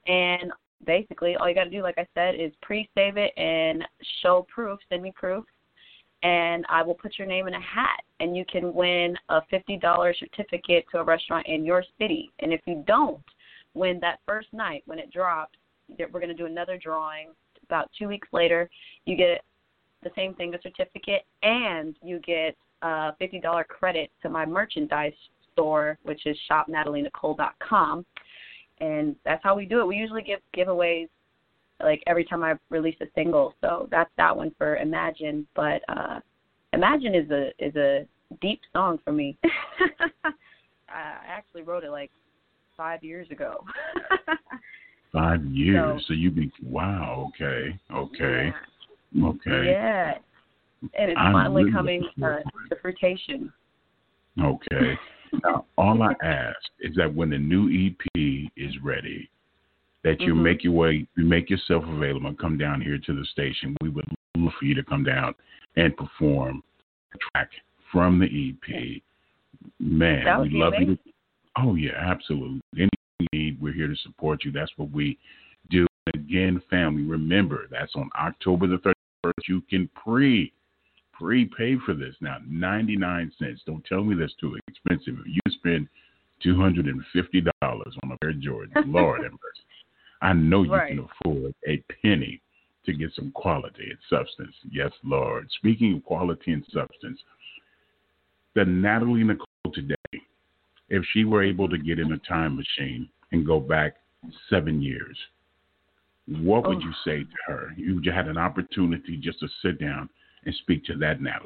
And 0.08 0.52
basically, 0.86 1.36
all 1.36 1.50
you 1.50 1.56
got 1.56 1.66
to 1.66 1.70
do, 1.70 1.82
like 1.82 1.98
I 1.98 2.08
said, 2.14 2.36
is 2.36 2.52
pre 2.62 2.90
save 2.96 3.18
it 3.18 3.34
and 3.38 3.84
show 4.22 4.46
proof, 4.54 4.80
send 4.90 5.04
me 5.04 5.12
proof, 5.16 5.44
and 6.24 6.66
I 6.70 6.82
will 6.84 6.94
put 6.94 7.18
your 7.18 7.28
name 7.28 7.48
in 7.48 7.54
a 7.54 7.62
hat. 7.62 8.02
And 8.20 8.36
you 8.36 8.46
can 8.52 8.74
win 8.74 9.16
a 9.30 9.42
$50 9.54 10.14
certificate 10.18 10.86
to 10.92 11.00
a 11.00 11.04
restaurant 11.04 11.46
in 11.48 11.64
your 11.64 11.84
city. 12.00 12.32
And 12.40 12.52
if 12.52 12.62
you 12.66 12.84
don't 12.88 13.22
win 13.74 14.00
that 14.02 14.20
first 14.26 14.48
night 14.54 14.82
when 14.86 14.98
it 14.98 15.12
drops, 15.12 15.58
we're 15.90 16.20
going 16.20 16.30
to 16.30 16.34
do 16.34 16.48
another 16.48 16.80
drawing 16.82 17.30
about 17.64 17.90
two 17.98 18.08
weeks 18.08 18.28
later. 18.32 18.70
You 19.06 19.16
get 19.16 19.44
the 20.04 20.10
same 20.16 20.34
thing, 20.34 20.54
a 20.54 20.62
certificate, 20.62 21.26
and 21.44 21.96
you 22.02 22.20
get 22.20 22.56
a 22.82 23.14
$50 23.20 23.68
credit 23.68 24.12
to 24.22 24.30
my 24.30 24.46
merchandise 24.46 25.14
store, 25.54 25.98
which 26.04 26.26
is 26.26 26.38
shopnatalienicole.com. 26.50 28.06
And 28.80 29.16
that's 29.26 29.44
how 29.44 29.56
we 29.56 29.66
do 29.66 29.80
it. 29.80 29.88
We 29.88 29.96
usually 29.96 30.22
give 30.22 30.40
giveaways 30.56 31.10
like 31.80 32.04
every 32.08 32.26
time 32.26 32.44
I 32.44 32.56
release 32.70 32.96
a 33.02 33.06
single. 33.16 33.54
So 33.62 33.88
that's 33.92 34.10
that 34.18 34.36
one 34.36 34.52
for 34.58 34.78
Imagine. 34.78 35.48
But 35.56 35.82
uh 35.90 36.20
Imagine 36.74 37.16
is 37.16 37.30
a 37.32 37.50
is 37.60 37.76
a 37.76 38.06
deep 38.42 38.60
song 38.74 39.00
for 39.04 39.12
me. 39.12 39.38
I 40.90 41.20
actually 41.28 41.64
wrote 41.64 41.84
it 41.84 41.92
like 41.92 42.12
five 42.76 43.04
years 43.04 43.30
ago. 43.32 43.64
five 45.14 45.44
years. 45.46 46.02
So, 46.02 46.08
so 46.10 46.14
you 46.14 46.30
be 46.30 46.52
wow, 46.64 47.30
okay. 47.30 47.80
Okay. 47.92 48.54
Yeah. 49.14 49.28
Okay. 49.28 49.66
Yeah 49.66 50.14
and 50.82 51.12
it's 51.12 51.20
I'm 51.20 51.34
finally 51.34 51.64
really 51.66 51.76
coming 51.76 52.08
uh, 52.24 52.38
to 52.70 52.76
fruition. 52.82 53.52
Okay. 54.42 54.98
now, 55.44 55.66
all 55.78 56.02
I 56.04 56.14
ask 56.24 56.58
is 56.80 56.96
that 56.96 57.14
when 57.14 57.30
the 57.30 57.38
new 57.38 57.68
EP 57.68 58.50
is 58.56 58.74
ready, 58.84 59.30
that 60.04 60.22
you 60.22 60.34
mm-hmm. 60.34 60.44
make 60.44 60.64
your 60.64 60.74
way, 60.74 61.08
you 61.16 61.26
make 61.26 61.50
yourself 61.50 61.84
available, 61.86 62.28
and 62.28 62.40
come 62.40 62.58
down 62.58 62.82
here 62.82 62.98
to 62.98 63.14
the 63.14 63.26
station. 63.26 63.76
We 63.82 63.90
would 63.90 64.06
love 64.38 64.54
for 64.60 64.66
you 64.66 64.76
to 64.76 64.84
come 64.84 65.04
down 65.04 65.34
and 65.76 65.96
perform 65.98 66.64
a 67.14 67.18
track 67.32 67.50
from 67.92 68.20
the 68.20 68.26
EP. 68.26 69.02
Man, 69.80 70.42
we 70.42 70.50
love 70.52 70.74
amazing. 70.74 71.00
you. 71.04 71.14
Oh 71.58 71.76
yeah, 71.76 71.94
absolutely. 71.98 72.62
Anything 72.76 72.90
you 73.20 73.28
need, 73.34 73.62
we're 73.62 73.74
here 73.74 73.88
to 73.88 73.96
support 74.04 74.44
you. 74.46 74.52
That's 74.52 74.72
what 74.78 74.92
we 74.92 75.18
do. 75.70 75.88
Again, 76.14 76.62
family, 76.70 77.04
remember 77.04 77.68
that's 77.70 77.94
on 77.96 78.10
October 78.18 78.68
the 78.68 78.78
31st. 78.78 79.32
You 79.50 79.62
can 79.70 79.90
pre 79.94 80.54
prepay 81.20 81.78
for 81.86 81.94
this 81.94 82.16
now. 82.22 82.38
99 82.48 83.32
cents. 83.40 83.62
Don't 83.66 83.84
tell 83.86 84.04
me 84.04 84.16
that's 84.16 84.34
too 84.40 84.58
expensive. 84.68 85.16
If 85.20 85.28
You 85.28 85.52
spend 85.52 85.88
$250 86.46 87.52
on 87.64 88.12
a 88.12 88.18
pair 88.18 88.30
of 88.30 88.36
Jordans. 88.38 88.72
Lord 88.86 89.24
have 89.24 89.32
mercy. 89.32 89.64
I 90.22 90.34
know 90.34 90.64
you 90.64 90.74
right. 90.74 90.90
can 90.90 91.08
afford 91.22 91.54
a 91.68 91.84
penny 92.02 92.42
to 92.86 92.94
get 92.94 93.12
some 93.16 93.32
quality 93.32 93.90
and 93.90 94.00
substance. 94.10 94.56
Yes, 94.72 94.92
Lord. 95.04 95.48
Speaking 95.58 95.96
of 95.96 96.04
quality 96.04 96.54
and 96.54 96.66
substance, 96.74 97.20
the 98.56 98.66
Natalie 98.66 99.24
Nichole 99.24 99.74
today, 99.74 99.96
if 100.90 101.04
she 101.14 101.24
were 101.26 101.44
able 101.44 101.70
to 101.70 101.78
get 101.78 102.00
in 102.00 102.14
a 102.14 102.18
time 102.20 102.56
machine 102.56 103.10
and 103.32 103.46
go 103.46 103.60
back 103.60 103.98
seven 104.50 104.82
years, 104.82 105.18
what 106.28 106.68
would 106.68 106.78
oh. 106.78 106.82
you 106.82 106.94
say 107.06 107.24
to 107.24 107.52
her? 107.52 107.74
You 107.78 108.02
had 108.12 108.28
an 108.28 108.38
opportunity 108.38 109.18
just 109.18 109.40
to 109.42 109.48
sit 109.62 109.80
down 109.80 110.10
and 110.48 110.56
speak 110.56 110.84
to 110.86 110.96
that 110.96 111.22
now. 111.22 111.40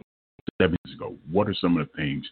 Seven 0.61 0.77
years 0.85 0.95
ago, 0.95 1.15
what 1.29 1.49
are 1.49 1.55
some 1.55 1.77
of 1.77 1.87
the 1.87 1.93
things 1.97 2.23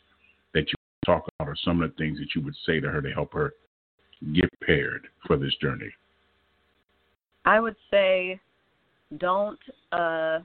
that 0.54 0.62
you 0.68 0.74
talk 1.06 1.28
about, 1.40 1.50
or 1.50 1.56
some 1.66 1.82
of 1.82 1.90
the 1.90 1.96
things 1.96 2.20
that 2.20 2.28
you 2.36 2.42
would 2.42 2.56
say 2.66 2.80
to 2.80 2.88
her 2.90 3.02
to 3.02 3.12
help 3.12 3.34
her 3.34 3.54
get 4.34 4.46
prepared 4.60 5.08
for 5.26 5.36
this 5.36 5.54
journey? 5.62 5.90
I 7.46 7.60
would 7.60 7.76
say, 7.90 8.40
don't 9.18 9.60
uh, 9.92 10.40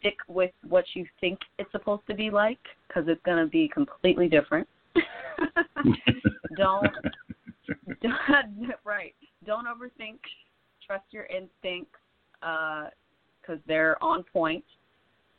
stick 0.00 0.16
with 0.26 0.52
what 0.66 0.84
you 0.94 1.06
think 1.20 1.38
it's 1.58 1.70
supposed 1.70 2.02
to 2.08 2.14
be 2.14 2.30
like, 2.30 2.60
because 2.88 3.04
it's 3.08 3.22
going 3.24 3.44
to 3.44 3.50
be 3.50 3.68
completely 3.68 4.28
different. 4.28 4.66
don't, 6.56 6.88
don't, 8.02 8.14
right. 8.84 9.14
Don't 9.46 9.66
overthink. 9.66 10.18
Trust 10.86 11.04
your 11.10 11.26
instincts 11.26 11.98
because 12.40 13.58
uh, 13.58 13.66
they're 13.66 14.02
on 14.02 14.24
point 14.32 14.64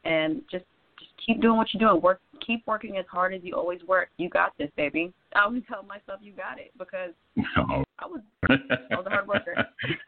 and 0.05 0.41
just 0.51 0.65
just 0.99 1.11
keep 1.25 1.41
doing 1.41 1.57
what 1.57 1.67
you're 1.73 1.87
doing. 1.87 2.01
Work, 2.01 2.21
keep 2.45 2.65
working 2.67 2.97
as 2.97 3.05
hard 3.11 3.33
as 3.33 3.41
you 3.43 3.55
always 3.55 3.81
work. 3.87 4.09
You 4.17 4.29
got 4.29 4.53
this, 4.57 4.69
baby. 4.77 5.13
I 5.35 5.43
always 5.43 5.63
tell 5.67 5.83
myself 5.83 6.19
you 6.21 6.33
got 6.33 6.59
it 6.59 6.71
because. 6.77 7.11
I 7.99 8.05
was 8.05 8.21
I 8.49 8.95
was 8.95 9.05
a 9.05 9.09
hard 9.09 9.27
worker. 9.27 9.55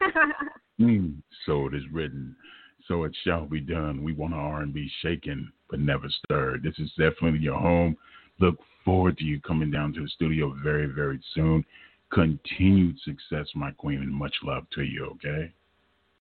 mm, 0.80 1.14
so 1.44 1.66
it 1.66 1.74
is 1.74 1.82
written. 1.92 2.36
So 2.88 3.04
it 3.04 3.16
shall 3.24 3.46
be 3.46 3.60
done. 3.60 4.04
We 4.04 4.12
want 4.12 4.34
our 4.34 4.60
R&B 4.60 4.88
shaken 5.02 5.50
but 5.68 5.80
never 5.80 6.06
stirred. 6.24 6.62
This 6.62 6.78
is 6.78 6.90
definitely 6.90 7.40
your 7.40 7.58
home. 7.58 7.96
Look 8.38 8.56
forward 8.84 9.18
to 9.18 9.24
you 9.24 9.40
coming 9.40 9.70
down 9.70 9.92
to 9.94 10.02
the 10.02 10.08
studio 10.08 10.56
very, 10.62 10.86
very 10.86 11.20
soon. 11.34 11.64
Continued 12.12 12.96
success, 13.04 13.48
my 13.54 13.72
queen, 13.72 14.02
and 14.02 14.12
much 14.12 14.34
love 14.44 14.64
to 14.74 14.82
you, 14.82 15.06
okay? 15.06 15.52